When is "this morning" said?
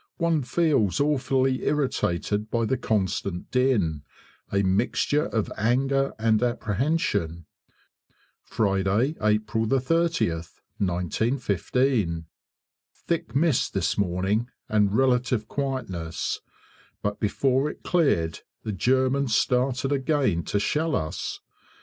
13.75-14.49